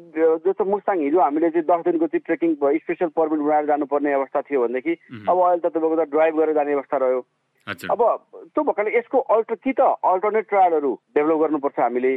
[0.45, 4.61] जस्तो मुस्ताङ हिजो हामीले चाहिँ दस दिनको चाहिँ ट्रेकिङ स्पेसल पर्मिट बनाएर जानुपर्ने अवस्था थियो
[4.61, 4.93] भनेदेखि
[5.25, 7.21] अब अहिले त तपाईँको त ड्राइभ गरेर जाने अवस्था रह्यो।
[7.67, 8.01] अब
[8.53, 12.13] त्यो भएकाले यसको अल्टर कि त अल्टरनेट ट्रायलहरू डेभलप गर्नुपर्छ हामीले।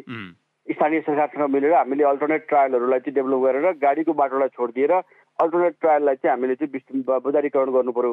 [0.73, 6.33] स्थानीय सरकारसँग मिलेर हामीले अल्टरनेट ट्रायलहरूलाई चाहिँ डेभलप गरेर गाडीको बाटोलाई छोडिदिएर अल्टरनेट ट्रायललाई चाहिँ
[6.35, 8.13] हामीले चाहिँ बजारीकरण गर्नु पर्यो।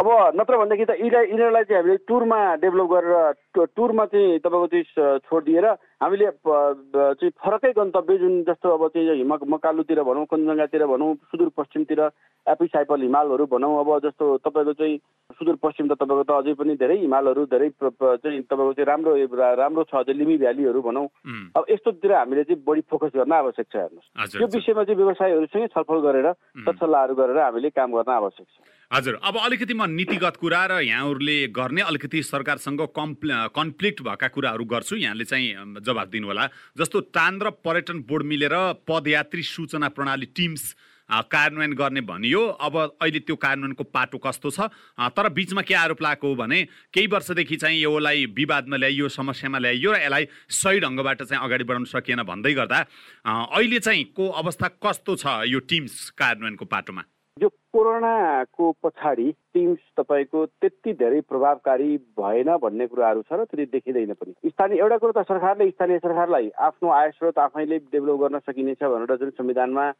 [0.00, 5.18] अब नत्र भनेदेखि त यिनीहरूलाई यिनीहरूलाई चाहिँ हामीले टुरमा डेभलप गरेर टुरमा चाहिँ तपाईँको चाहिँ
[5.28, 5.66] छोडिदिएर
[6.00, 12.00] हामीले चाहिँ फरकै गन्तव्य जुन जस्तो अब चाहिँ हिम मकालुतिर भनौँ कञ्चनजङ्घातिर भनौँ सुदूरपश्चिमतिर
[12.46, 14.96] एपिसाइपल हिमालहरू भनौँ अब जस्तो तपाईँको चाहिँ
[15.36, 19.12] सुदूरपश्चिम त तपाईँको त अझै पनि धेरै हिमालहरू धेरै चाहिँ तपाईँको चाहिँ राम्रो
[19.60, 21.06] राम्रो छ अझै लिमी भ्यालीहरू भनौँ।
[21.52, 26.00] अब यस्तोतिर हामीले चाहिँ बढी फोकस गर्न आवश्यक छ हेर्नुहोस्। यो विषयमा चाहिँ व्यवसायहरूसँगै छलफल
[26.00, 26.26] गरेर
[26.64, 28.58] सल्लाहहरू गरेर हामीले काम गर्न आवश्यक छ।
[28.90, 34.64] हजुर अब अलिकति म नीतिगत कुरा र यहाँहरूले गर्ने अलिकति सरकारसँग कम्प्ल कन्फ्लिक्ट भएका कुराहरू
[34.66, 36.46] गर्छु। यहाँले चाहिँ जवाब दिनुहोला।
[36.78, 38.54] जस्तो टान पर्यटन बोर्ड मिलेर
[38.86, 40.62] पदयात्री सूचना प्रणाली टिम्स
[41.10, 44.70] कार्यान्वयन गर्ने भनियो अब अहिले त्यो कार्यान्वयनको पाटो कस्तो छ?
[45.10, 46.58] तर बिचमा के आरोप लगाएको हो भने
[46.94, 51.84] केही वर्षदेखि चाहिँ योलाई विवादमा ल्याइयो समस्यामा ल्याइयो र यसलाई सही ढङ्गबाट चाहिँ अगाडि बढाउन
[51.90, 52.78] सकिएन भन्दै गर्दा
[53.26, 57.02] अहिले चाहिँ को अवस्था कस्तो छ यो टिम्स कार्यान्वयनको पाटोमा?
[57.40, 64.12] यो कोरोनाको पछाडि टिम्स तपाईँको त्यति धेरै प्रभावकारी भएन भन्ने कुराहरू छ र त्यति देखिँदैन
[64.14, 68.82] पनि। स्थानीय एउटा कुरो त सरकारले स्थानीय सरकारलाई आफ्नो आय स्रोत आफैले डेभलप गर्न सकिनेछ
[68.84, 69.90] भनेर जुन संविधानमा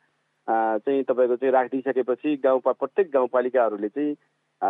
[0.49, 4.15] चाहिँ तपाईँको चाहिँ राखिदिइसकेपछि गाउँ प्रत्येक गाउँपालिकाहरूले चाहिँ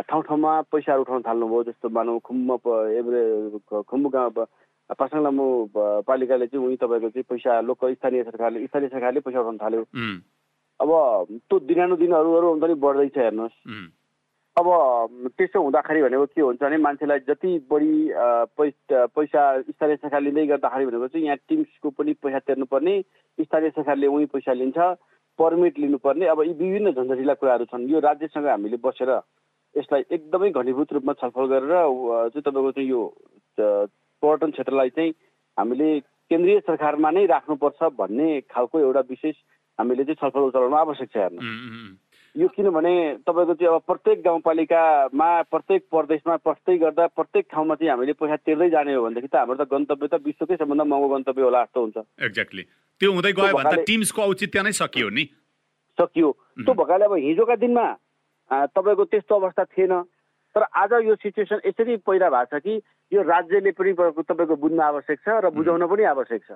[0.06, 2.48] ठाउँ ठाउँमा पैसाहरू उठाउन थाल्नुभयो जस्तो मानौ खुम्ब
[3.90, 4.46] खुम्बु गाउँ
[4.98, 5.46] पासाङ लामु
[6.06, 9.82] पालिकाले चाहिँ उहीँ तपाईँको चाहिँ पैसा लोकल स्थानीय सरकारले स्थानीय सरकारले पैसा उठाउन थाल्यो।
[10.80, 10.90] अब
[11.48, 13.56] त्यो दिनानुदिनहरू हुन्छ नि बढ्दैछ हेर्नुहोस्।
[14.56, 14.68] अब
[15.38, 17.92] त्यसो हुँदाखेरि भनेको के हुन्छ भने मान्छेलाई जति बढी
[18.58, 22.94] पैसा पैसा स्थानीय सरकार लिँदै गर्दाखेरि भनेको चाहिँ यहाँ टिम्सको पनि पैसा तिर्नुपर्ने
[23.38, 24.78] स्थानीय सरकारले उहीँ पैसा लिन्छ
[25.38, 29.10] पर्मिट लिनुपर्ने। अब यी विभिन्न झन्झटिला कुराहरू छन्। यो राज्यसँग हामीले बसेर
[29.74, 31.72] यसलाई एकदमै घनीभूत रूपमा छलफल गरेर
[32.34, 33.02] चाहिँ तपाईँको चाहिँ यो
[33.58, 35.12] पर्यटन क्षेत्रलाई चाहिँ
[35.56, 39.36] हामीले केन्द्रीय सरकारमा नै राख्नुपर्छ भन्ने खालको एउटा विशेष
[39.80, 41.40] हामीले चाहिँ छलफल चलाउनु आवश्यक छ हेर्नु।
[42.34, 42.92] यो किनभने
[43.26, 48.68] तपाईँको चाहिँ अब प्रत्येक गाउँपालिकामा प्रत्येक प्रदेशमा प्रत्येक गर्दा प्रत्येक ठाउँमा चाहिँ हामीले पैसा तिर्दै
[48.70, 51.96] जाने हो भनेदेखि त हाम्रो त गन्तव्य त विश्वकै सबभन्दा महँगो गन्तव्य होला जस्तो हुन्छ।
[52.22, 52.62] एक्ज्याक्टली
[53.00, 55.24] त्यो हुँदै गयो भने टिम्सको औचित्य नै सकियो नि।
[55.98, 56.28] सकियो।
[56.62, 57.86] त्यो भएकाले अब हिजोका दिनमा
[58.78, 59.94] तपाईँको त्यस्तो अवस्था थिएन।
[60.54, 62.74] तर आज यो सिचुएसन यसरी पैदा भएको छ कि
[63.12, 66.50] यो राज्यले पनि तपाईँको बुझ्न आवश्यक छ र बुझाउन पनि आवश्यक छ।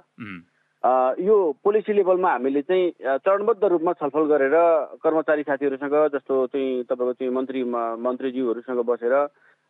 [0.85, 2.91] यो पोलिसी लेभलमा हामीले चाहिँ
[3.25, 4.57] चरणबद्ध रूपमा छलफल गरेर
[5.01, 7.63] कर्मचारी साथीहरूसँग जस्तो चाहिँ तपाईँको चाहिँ मन्त्री
[8.05, 9.15] मन्त्रीज्यूहरूसँग बसेर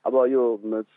[0.05, 0.43] अब यो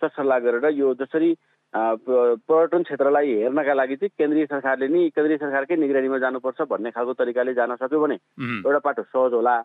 [0.01, 1.29] सरसल्लाह गरेर यो जसरी
[1.73, 7.53] पर्यटन क्षेत्रलाई हेर्नका लागि चाहिँ केन्द्रीय सरकारले नि केन्द्रीय सरकारकै निगरानीमा जानुपर्छ भन्ने खालको तरिकाले
[7.53, 8.17] जान सक्यो भने
[8.65, 9.55] एउटा पाटो सहज होला।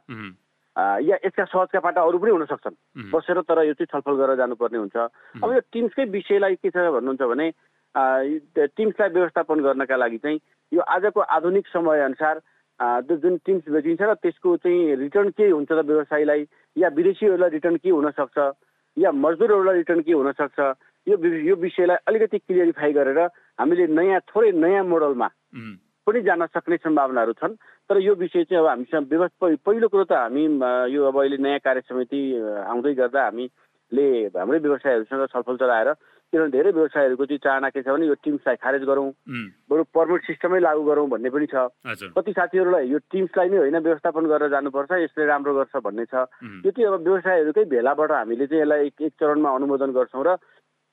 [0.77, 4.79] या यसका सहजका पाटा अरू पनि हुन सक्छन्। बसेर तर यो चाहिँ छलफल गरेर जानुपर्ने
[4.79, 4.97] हुन्छ।
[5.41, 7.47] अब यो टिम्सकै विषयलाई के छ भन्नुहुन्छ भने
[7.97, 10.41] टिम्सलाई व्यवस्थापन गर्नका लागि चाहिँ
[10.73, 12.41] यो आजको आधुनिक समयअनुसार
[13.11, 17.91] जुन टिम्स बेचिन्छ र त्यसको चाहिँ रिटर्न के हुन्छ त व्यवसायीलाई या विदेशीहरूलाई रिटर्न के
[17.91, 18.39] हुनसक्छ
[18.97, 20.59] या मजदुरहरूलाई रिटर्न के हुनसक्छ
[21.07, 23.19] यो यो विषयलाई अलिकति क्लियरिफाई गरेर
[23.61, 25.29] हामीले नयाँ थोरै नयाँ मोडलमा
[26.07, 27.55] पनि जान सक्ने सम्भावनाहरू छन्।
[27.91, 30.45] तर यो विषय चाहिँ अब हामीसँग व्यवस्था पहिलो कुरो त हामी
[30.95, 32.21] यो अब अहिले नयाँ कार्य समिति
[32.67, 35.89] आउँदै गर्दा हामीले हाम्रै व्यवसायहरूसँग छलफल चलाएर
[36.33, 39.09] किनभने धेरै व्यवसायहरूको चाहिँ चाहना के छ भने यो टिम्सलाई खारेज गरौँ
[39.69, 41.69] बरु पर्मिट सिस्टमै लागू गरौँ भन्ने पनि छ।
[42.17, 46.25] कति साथीहरूलाई यो टिम्सलाई नै होइन व्यवस्थापन गरेर जानुपर्छ यसले राम्रो गर्छ भन्ने छ।
[46.65, 50.37] यो चाहिँ अब व्यवसायहरूकै भेलाबाट हामीले चाहिँ यसलाई एक एक चरणमा अनुमोदन गर्छौँ र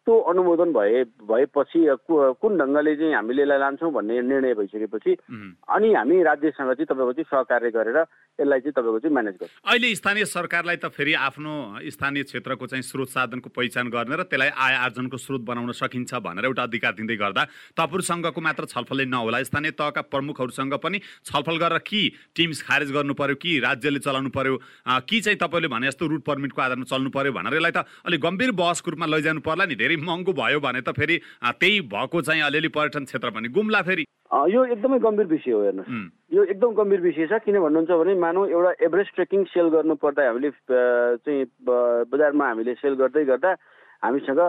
[0.07, 5.15] त्यो अनुमोदन भए भएपछि कुन ढङ्गले चाहिँ हामीले यसलाई लान्छौँ भन्ने निर्णय भइसकेपछि
[5.69, 7.99] अनि हामी राज्यसँग चाहिँ तपाईँको चाहिँ सहकार्य गरेर
[8.39, 11.53] यसलाई चाहिँ तपाईँको चाहिँ म्यानेज गर्छ। अहिले स्थानीय सरकारलाई त फेरि आफ्नो
[11.91, 16.45] स्थानीय क्षेत्रको चाहिँ स्रोत साधनको पहिचान गर्ने र त्यसलाई आय आर्जनको स्रोत बनाउन सकिन्छ भनेर
[16.45, 17.43] एउटा अधिकार दिँदै गर्दा
[17.75, 22.01] तपाईँहरूसँगको मात्र छलफलले नहोला। स्थानीय तहका प्रमुखहरूसँग पनि छलफल गरेर कि
[22.35, 24.55] टिम्स खारेज गर्नु पर्यो कि राज्यले चलाउनु पर्यो
[25.03, 28.51] कि चाहिँ तपाईँले भने जस्तो रुट पर्मिटको आधारमा चल्नु पर्यो भनेर यसलाई त अलिक गम्भीर
[28.55, 32.67] बहसको रूपमा लैजानु पर्ला नि। धेरै महँगो भयो भने त फेरि त्यही भएको चाहिँ अलिअलि
[32.69, 37.27] पर्यटन क्षेत्र पनि गुम्ला फेरि। यो एकदमै गम्भीर विषय हो हेर्नुहोस्। यो एकदम गम्भीर विषय
[37.27, 41.45] छ किन भन्नुहुन्छ भने मानौ एउटा एभरेज ट्रेकिङ सेल गर्नु पर्दा हामीले चाहिँ
[42.11, 43.51] बजारमा हामीले सेल गर्दै गर्दा
[44.05, 44.41] हामीसँग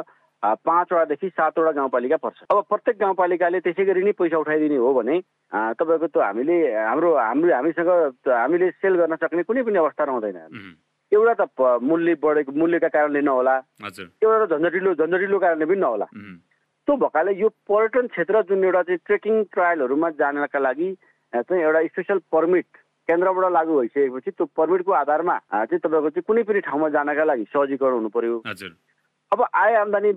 [0.42, 5.16] पाँचवटादेखि सातवटा गाउँपालिका पर्छ। अब प्रत्येक गाउँपालिकाले त्यसै गरी नै पैसा उठाइदिने हो भने
[5.52, 7.90] तपाईँको त्यो हामीले हाम्रो हाम्रो हामीसँग
[8.24, 10.36] हामीले सेल गर्न सक्ने कुनै पनि अवस्था रहँदैन।
[11.12, 11.44] एउटा त
[11.82, 13.56] मूल्य बढेको मूल्यका कारणले नहोला।
[14.20, 16.06] एउटा त झन्झटिलो झन्झटिलो कारणले पनि नहोला।
[16.90, 20.88] त्यो भएकाले यो पर्यटन क्षेत्र जुन एउटा चाहिँ ट्रेकिङ ट्रायलहरूमा जानका लागि
[21.32, 22.66] चाहिँ एउटा स्पेसल पर्मिट
[23.08, 27.94] केन्द्रबाट लागू भइसकेपछि त्यो पर्मिटको आधारमा चाहिँ तपाईँको चाहिँ कुनै पनि ठाउँमा जानका लागि सहजीकरण
[27.94, 28.42] हुनु पर्यो
[29.32, 30.12] अब आय आम्दानी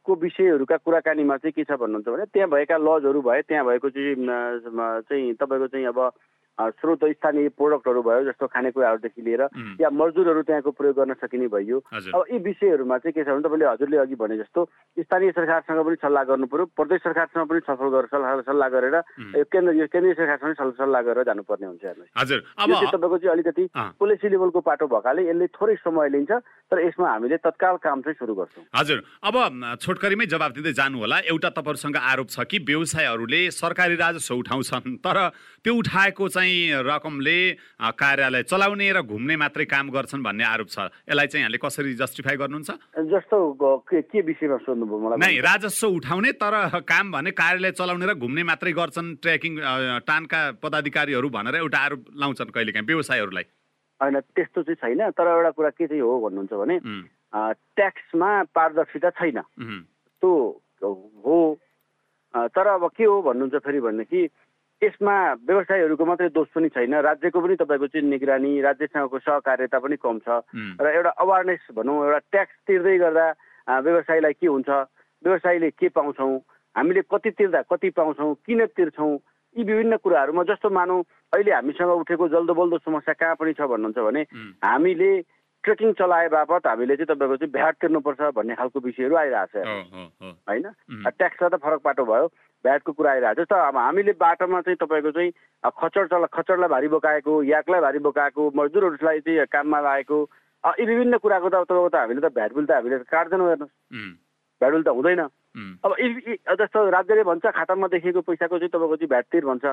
[0.00, 4.16] को विषयहरूका कुराकानीमा चाहिँ के छ भन्नुहुन्छ भने त्यहाँ भएका लजहरू भए त्यहाँ भएको चाहिँ
[5.04, 6.00] चाहिँ तपाईँको चाहिँ अब
[6.58, 9.42] स्रोत स्थानीय प्रोडक्टहरू भयो जस्तो खानेकुराहरूदेखि लिएर
[9.80, 13.66] या मजदुरहरू त्यहाँको प्रयोग गर्न सकिने भयो अब यी विषयहरूमा चाहिँ के छ भने तपाईँले
[13.66, 14.64] हजुरले अघि भने जस्तो
[15.00, 18.96] स्थानीय सरकारसँग पनि सल्लाह गर्नु पर्यो प्रदेश सरकारसँग पनि छलफल गरेर सल्लाह सल्लाह गरेर
[19.40, 21.84] यो केन्द्र यो केन्द्रीय सरकारसँग सल्लाह गरेर जानुपर्ने हुन्छ
[22.18, 23.64] हजुर। तपाईँको चाहिँ अलिकति
[23.96, 26.30] पोलिसी लेभलको पाटो भएकाले यसले थोरै समय लिन्छ
[26.68, 29.34] तर यसमा हामीले तत्काल काम चाहिँ सुरु गर्छौँ। हजुर। अब
[29.80, 35.18] छोटकरीमै जवाब दिँदै जानु होला एउटा तपाईँहरूसँग आरोप छ कि व्यवसायहरूले सरकारी राजस्व उठाउँछन् तर
[35.64, 37.38] त्यो उठाएको चाहिँ चाहिँ रकमले
[38.00, 42.36] कार्यालय चलाउने र घुम्ने मात्रै काम गर्छन् भन्ने आरोप छ। यसलाई चाहिँ यहाँले कसरी जस्टिफाई
[42.40, 42.70] गर्नुहुन्छ?
[43.12, 43.36] जस्तो
[43.84, 48.72] के विषयमा सोध्नुभयो मलाई नै राजस्व उठाउने तर काम भने कार्यालय चलाउने र घुम्ने मात्रै
[48.72, 49.52] गर्छन् ट्रेकिङ
[50.08, 53.46] टानका पदाधिकारीहरू भनेर एउटा आरोप लाउँछन् कहिलेकाहीँ व्यवसायहरूलाई।
[54.00, 56.76] होइन त्यस्तो चाहिँ छैन तर एउटा कुरा के चाहिँ हो भन्नुहुन्छ भने
[57.76, 59.38] ट्याक्समा पारदर्शिता छैन।
[60.22, 60.32] त्यो
[61.20, 61.38] हो।
[62.34, 64.20] तर अब के हो भन्नुहुन्छ फेरि भनेदेखि
[64.82, 65.14] यसमा
[65.44, 70.40] व्यवसायहरूको मात्रै दोष पनि छैन। राज्यको पनि तपाईँको चाहिँ निगरानी राज्यसँगको सहकार्यता पनि कम छ।
[70.80, 73.26] र एउटा अवेरनेस भनौँ एउटा ट्याक्स तिर्दै गर्दा
[73.84, 74.68] व्यवसायलाई के हुन्छ?
[75.22, 76.32] व्यवसायले के पाउँछौँ?
[76.76, 78.34] हामीले कति तिर्दा कति पाउँछौँ?
[78.46, 79.12] किन तिर्छौँ?
[79.56, 81.02] यी विभिन्न कुराहरूमा जस्तो मानौँ
[81.34, 84.22] अहिले हामीसँग उठेको जल्दो बल्दो समस्या कहाँ पनि छ भन्नुहुन्छ भने
[84.64, 85.10] हामीले
[85.60, 89.66] ट्रेकिङ चलाए बापत हामीले चाहिँ तपाईँको चाहिँ भ्याट तिर्नुपर्छ भन्ने खालको विषयहरू आइरहेको छ।
[90.48, 90.64] होइन?
[91.18, 92.26] ट्याक्समा त फरक पाटो भयो।
[92.64, 95.30] भ्याटको कुरा आइरहेको छ। जस्तो अब हामीले बाटोमा चाहिँ तपाईँको चाहिँ
[95.64, 100.18] खचर चला खचरलाई भारी बोकाएको याकलाई भारी बोकाएको मजदुरहरूलाई चाहिँ काममा लागेको
[100.64, 103.74] यी विभिन्न कुराको त तपाईँको त हामीले त भ्याट बिल त हामीले काट्दैनौँ हेर्नुहोस्।
[104.60, 105.20] भ्याट बिल त हुँदैन।
[105.84, 105.90] अब
[106.60, 109.64] जस्तो राज्यले भन्छ खातामा देखिएको पैसाको चाहिँ तपाईँको चाहिँ भ्याट तिर भन्छ।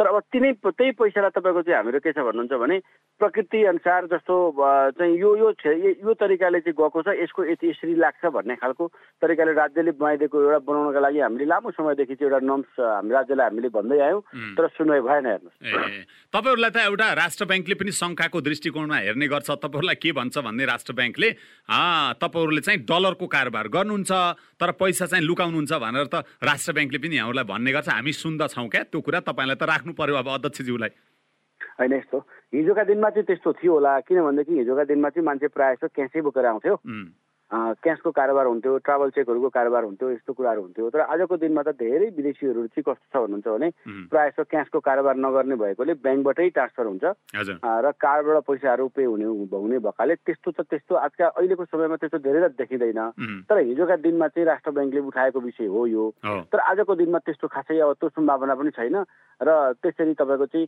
[0.00, 2.76] तर अब तिनै त्यही पैसालाई तपाईँको चाहिँ हाम्रो के छ भन्नुहुन्छ भने
[3.20, 4.34] प्रकृति अनुसार जस्तो
[4.96, 5.48] चाहिँ यो यो
[6.08, 8.84] यो तरिकाले चाहिँ गएको छ यसको यति यसरी लाग्छ भन्ने खालको
[9.20, 13.68] तरिकाले राज्यले बनाइदिएको एउटा बनाउनका लागि हामीले लामो समयदेखि चाहिँ एउटा नम्स हामी राज्यलाई हामीले
[13.76, 14.22] भन्दै आयौँ।
[14.56, 15.60] तर सुनवाई भएन हेर्नुहोस्।
[16.32, 20.92] तपाईँहरूलाई त एउटा राष्ट्र ब्याङ्कले पनि शङ्काको दृष्टिकोणमा हेर्ने गर्छ। तपाईँहरूलाई के भन्छ भन्ने राष्ट्र
[20.96, 21.28] ब्याङ्कले?
[22.24, 24.12] तपाईँहरूले चाहिँ डलरको कारोबार गर्नुहुन्छ
[24.56, 28.82] तर पैसा चाहिँ लुकाउनुहुन्छ भनेर त राष्ट्र ब्याङ्कले पनि यहाँहरूलाई भन्ने गर्छ। हामी सुन्दछौँ क्या?
[28.88, 30.88] त्यो कुरा तपाईँलाई त राख्नु पर्यो अब अध्यक्षज्यूलाई।
[31.80, 32.18] होइन यस्तो।
[32.54, 36.46] हिजोका दिनमा चाहिँ त्यस्तो थियो होला। किनभनेदेखि हिजोका दिनमा चाहिँ मान्छे प्रायः जस्तो क्यासै बोकेर
[36.46, 36.74] आउँथ्यो
[37.50, 42.08] क्यासको कारोबार हुन्थ्यो ट्राभल चेकहरूको कारोबार हुन्थ्यो यस्तो कुराहरू हुन्थ्यो। तर आजको दिनमा त धेरै
[42.14, 43.68] विदेशीहरू चाहिँ कस्तो छ भन्नुहुन्छ भने
[44.06, 47.04] प्रायः जस्तो क्यासको कारोबार नगर्ने भएकोले ब्याङ्कबाटै ट्रान्सफर हुन्छ।
[47.82, 52.40] र कार्डबाट पैसाहरू पे हुने हुने भएकाले त्यस्तो त त्यस्तो आजका अहिलेको समयमा त्यस्तो धेरै
[52.48, 53.02] त देखिँदैन।
[53.50, 57.78] तर हिजोका दिनमा चाहिँ राष्ट्र ब्याङ्कले उठाएको विषय हो यो। तर आजको दिनमा त्यस्तो खासै
[57.82, 59.02] अब त्यो सम्भावना पनि छैन।
[59.40, 60.66] र त्यसरी तपाईँको चाहिँ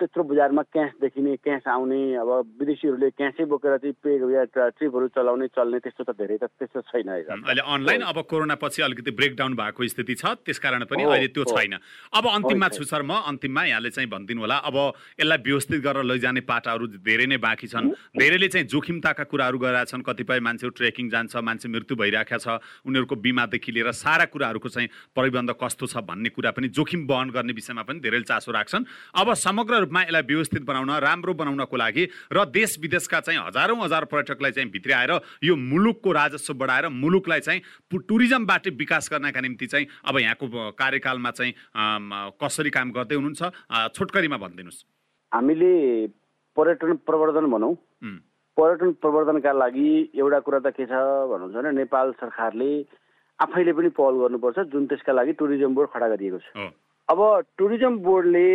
[0.00, 5.46] त्यत्रो बजारमा क्यास देखिने क्यास आउने अब विदेशीहरूले क्यासै बोकेर चाहिँ पे या ट्रिपहरू चलाउने
[5.52, 9.86] चल्ने त्यस्तो त धेरै त त्यस्तो छैन अहिले अनलाइन अब कोरोना पछि अलिकति ब्रेकडाउन भएको
[9.86, 11.74] स्थिति छ त्यस कारण पनि अहिले त्यो छैन।
[12.12, 14.76] अब अन्तिममा छु सर म अन्तिममा यहाँले चाहिँ भनिदिनु होला अब
[15.20, 20.02] यसलाई व्यवस्थित गरेर लैजाने पाटाहरू धेरै नै बाँकी छन्। धेरैले चाहिँ जोखिमताका कुराहरू गरिरहेका छन्
[20.02, 22.48] कतिपय मान्छेहरू ट्रेकिङ जान्छ मान्छे मृत्यु भइरहेको छ
[22.86, 27.52] उनीहरूको बिमादेखि लिएर सारा कुराहरूको चाहिँ प्रबन्ध कस्तो छ भन्ने कुरा पनि जोखिम वहन गर्ने
[27.52, 32.44] विषयमा पनि धेरैले चासो राख्छन्। अब समग्र रूपमा यसलाई व्यवस्थित बनाउन राम्रो बनाउनको लागि र
[32.48, 35.12] देश विदेशका चाहिँ हजारौँ हजार पर्यटकलाई चाहिँ भित्र आएर
[35.44, 41.30] यो मुलुकको मुलुकको राजस्व बढाएर मुलुकलाई चाहिँ टुरिज्मबाट विकास गर्नका निम्ति चाहिँ अब यहाँको कार्यकालमा
[41.30, 41.52] चाहिँ
[42.38, 43.42] कसरी काम गर्दै हुनुहुन्छ
[43.94, 44.84] छोटकरीमा भनिदिनुहोस्।
[45.32, 45.72] हामीले
[46.56, 47.74] पर्यटन प्रवर्धन भनौँ।
[48.56, 52.70] पर्यटन प्रवर्धनका लागि एउटा कुरा त के छ भन्नुहुन्छ भने नेपाल सरकारले
[53.38, 56.70] आफैले पनि पहल गर्नुपर्छ जुन त्यसका लागि टुरिज्म बोर्ड खडा गरिएको छ।
[57.08, 57.20] अब
[57.58, 58.46] टुरिज्म बोर्डले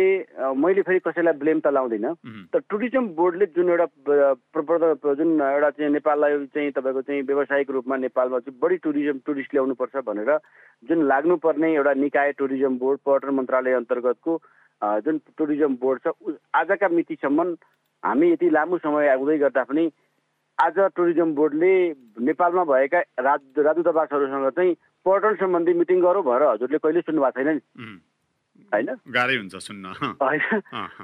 [0.54, 2.14] मैले फेरि कसैलाई ब्लेम त लाउँदिनँ
[2.52, 8.38] तर टुरिज्म बोर्डले जुन एउटा जुन एउटा चाहिँ नेपाललाई चाहिँ तपाईँको चाहिँ व्यावसायिक रूपमा नेपालमा
[8.38, 10.36] चाहिँ बढी टुरिज्म टुरिस्ट ल्याउनुपर्छ भनेर
[10.82, 14.38] जुन लाग्नुपर्ने एउटा निकाय टुरिज्म बोर्ड पर्यटन मन्त्रालय अन्तर्गतको
[15.00, 17.48] जुन टुरिज्म बोर्ड छ आजका मितिसम्म
[18.02, 19.90] हामी यति लामो समय आउँदै गर्दा पनि
[20.58, 21.74] आज टुरिज्म बोर्डले
[22.20, 24.74] नेपालमा भएका राज राजदूतावासहरूसँग चाहिँ
[25.06, 27.60] पर्यटन सम्बन्धी मिटिङ गरौँ भनेर हजुरले कहिले सुन्नु भएको छैन नि।
[28.72, 28.90] होइन?
[29.14, 29.84] गाह्रै हुन्छ सुन्न।
[30.22, 30.42] होइन?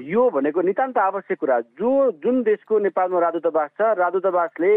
[0.05, 1.90] यो भनेको नितान्त आवश्यक कुरा जो
[2.23, 4.73] जुन देशको नेपालमा राजदूतावास छ राजदूतावासले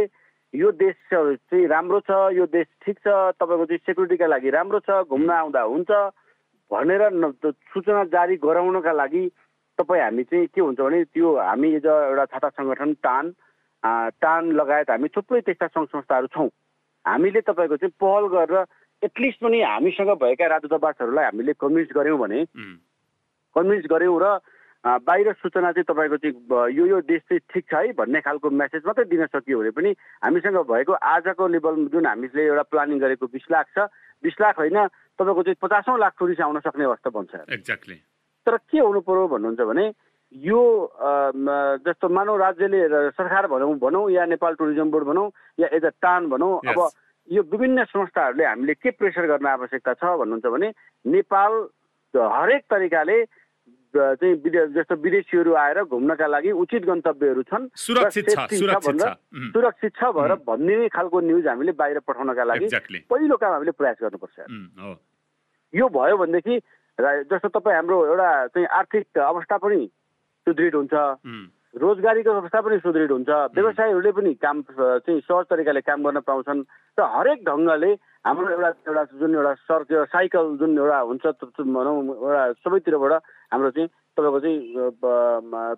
[0.53, 3.07] यो देश चाहिँ राम्रो छ यो देश ठिक छ
[3.39, 5.91] तपाईँको चाहिँ सेक्युरिटीका लागि राम्रो छ घुम्न आउँदा हुन्छ
[6.71, 7.01] भनेर
[7.71, 9.23] सूचना जारी गराउनका लागि
[9.79, 13.31] तपाईँ हामी चाहिँ के हुन्छ भने त्यो हामी एज एउटा छाता सङ्गठन टान
[14.19, 16.49] टान लगायत हामी थुप्रै त्यस्ता सङ्घ संस्थाहरू छौँ।
[17.05, 18.63] हामीले तपाईँको चाहिँ पहल गरेर
[19.03, 22.45] एटलिस्ट पनि हामीसँग भएका राजदूतावासहरूलाई हामीले कन्भिन्स गऱ्यौँ भने
[23.55, 24.39] कन्भिन्स गऱ्यौँ र
[24.83, 28.81] बाहिर सूचना चाहिँ तपाईँको चाहिँ यो यो देश चाहिँ ठिक छ है भन्ने खालको मेसेज
[28.85, 29.89] मात्रै दिन सकियो भने पनि
[30.23, 33.85] हामीसँग भएको आजको लेभल जुन हामीले एउटा प्लानिङ गरेको बिस लाख छ
[34.23, 34.77] बिस लाख होइन
[35.21, 37.95] तपाईँको चाहिँ पचासौँ लाख टुरिस्ट आउन सक्ने अवस्था बन्छ। एक्ज्याक्टली
[38.47, 39.85] तर के हुनु पर्यो भन्नुहुन्छ भने
[40.33, 40.61] यो
[41.85, 42.81] जस्तो मानव राज्यले
[43.13, 46.89] सरकार भनौँ भनौँ या नेपाल टुरिज्म बोर्ड भनौँ या एज अ टान भनौँ अब
[47.31, 50.69] यो विभिन्न संस्थाहरूले हामीले के प्रेसर गर्न आवश्यकता छ भन्नुहुन्छ भने
[51.05, 51.51] नेपाल
[52.13, 53.17] हरेक तरिकाले
[53.93, 60.87] चाहिँ विदेश जस्तो विदेशीहरू आएर घुम्नका लागि उचित गन्तव्यहरू छन् सुरक्षित सुरक्षित छ। भनेर भन्ने
[60.91, 62.67] खालको न्युज हामीले बाहिर पठाउनका लागि
[63.07, 64.37] पहिलो काम हामीले प्रयास गर्नुपर्छ।
[65.73, 66.55] यो भयो भनेदेखि
[67.31, 69.87] जस्तो तपाईँ हाम्रो एउटा चाहिँ आर्थिक अवस्था पनि
[70.47, 70.93] सुदृढ हुन्छ।
[71.73, 77.01] रोजगारीको अवस्था पनि सुदृढ हुन्छ। व्यवसायीहरूले पनि काम चाहिँ सहज तरिकाले काम गर्न पाउँछन् र
[77.15, 77.91] हरेक ढङ्गले
[78.27, 79.81] हाम्रो एउटा एउटा जुन एउटा सर
[80.11, 81.25] साइकल जुन एउटा हुन्छ
[81.63, 83.13] भनौँ एउटा सबैतिरबाट
[83.53, 84.59] हाम्रो चाहिँ तपाईँको चाहिँ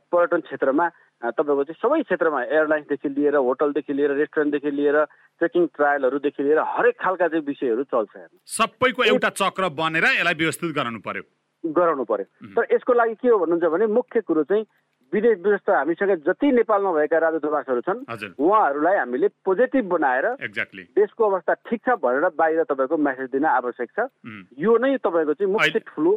[0.10, 0.86] पर्यटन क्षेत्रमा
[1.23, 4.97] तपाईँको चाहिँ सबै क्षेत्रमा एयरलाइन्सदेखि लिएर होटलदेखि लिएर रेस्टुरेन्टदेखि लिएर
[5.39, 8.13] ट्रेकिङ ट्रायलहरूदेखि लिएर हरेक खालका चाहिँ विषयहरू चल्छ
[8.58, 11.23] सबैको एउटा चक्र बनेर यसलाई व्यवस्थित गराउनु पर्यो।
[11.63, 12.25] गराउनु पर्यो।
[12.56, 14.65] तर यसको लागि के हो भन्नुहुन्छ भने मुख्य कुरो चाहिँ
[15.13, 18.04] विदेश जस्तो हामीसँग जति नेपालमा भएका राजदूतावासहरू छन्
[18.38, 24.10] उहाँहरूलाई हामीले पोजिटिभ बनाएर देशको अवस्था ठिक छ भनेर बाहिर तपाईँको मेसेज दिन आवश्यक छ।
[24.58, 26.13] यो नै तपाईँको चाहिँ मुख्य ठुलो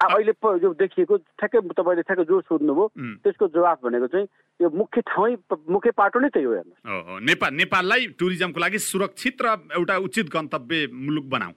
[0.00, 2.86] अहिले जो देखिएको ठ्याक्कै तपाईँले ठ्याक्कै जो सोध्नुभयो।
[3.22, 4.26] त्यसको जवाफ भनेको चाहिँ
[4.60, 5.36] यो मुख्य ठाउँ
[5.70, 9.46] मुख्य पाटो नै त्यही हो हेर्नु नेपाल नेपाललाई टुरिज्मको लागि सुरक्षित र
[9.78, 11.54] एउटा उचित गन्तव्य मुलुक बनाऊ।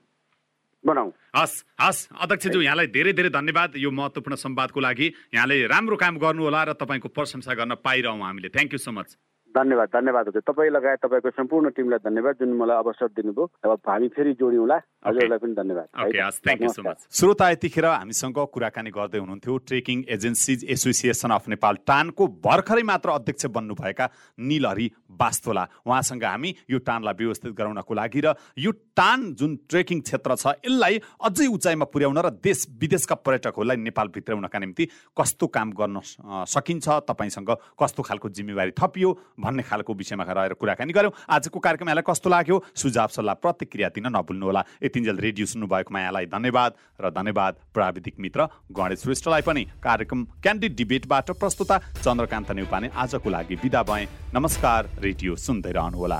[0.86, 6.14] बनाऊ। हस् हस् अध्यक्षज्यू यहाँलाई धेरै धेरै धन्यवाद यो महत्त्वपूर्ण संवादको लागि। यहाँले राम्रो काम
[6.18, 9.16] गर्नुहोला र तपाईँको प्रशंसा गर्न पाइरहँ हामीले। थ्याङ्क यू सो मच
[9.56, 14.08] धन्यवाद धन्यवाद हजुर। तपाईँ लगायत तपाईँको सम्पूर्ण टिमलाई धन्यवाद जुन मलाई अवसर दिनुभयो। अब हामी
[14.12, 21.48] फेरि जोड्यौँला हजुरलाई पनि धन्यवाद। श्रोता यतिखेर हामीसँग कुराकानी गर्दै हुनुहुन्थ्यो। Trekking agencies association of
[21.48, 24.06] Nepal टानको भर्खरै मात्र अध्यक्ष बन्नुभएका
[24.38, 30.36] निलहरी बास्तोला। उहाँसँग हामी यो टानलाई व्यवस्थित गराउनको लागि र यो टान जुन ट्रेकिङ क्षेत्र
[30.36, 34.84] छ यसलाई अझै उचाइमा पुर्याउन र देश विदेशका पर्यटकहरूलाई नेपाल भित्राउनका निम्ति
[35.16, 36.00] कस्तो काम गर्न
[36.44, 39.10] सकिन्छ तपाईँसँग कस्तो खालको जिम्मेवारी थपियो
[39.46, 42.56] भन्ने खालको विषयमा रहेर कुराकानी गऱ्यौँ। आजको कार्यक्रम यहाँलाई कस्तो लाग्यो?
[42.74, 48.98] सुझाव सल्लाह प्रतिक्रिया दिन नभुल्नुहोला यतिन्जेल रेडियो सुन्नुभएकोमा यहाँलाई धन्यवाद र धन्यवाद प्राविधिक मित्र गणेश
[48.98, 54.04] श्रेष्ठलाई पनि। कार्यक्रम क्यान्डिड डिबेटबाट प्रस्तुता चन्द्रकान्त नेउपाने। आजको लागि विदा भए।
[54.34, 56.18] नमस्कार रेडियो सुन्दै रहनुहोला।